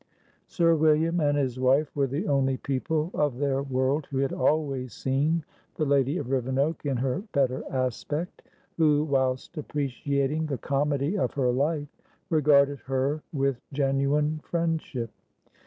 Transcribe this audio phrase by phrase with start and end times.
[0.47, 4.93] Sir William and his wife were the only people of their world who had always
[4.95, 5.43] seen
[5.75, 8.41] the lady of Rivenoak in her better aspect;
[8.77, 11.95] who, whilst appreciating the comedy of her life,
[12.31, 15.11] regarded her with genuine friendship.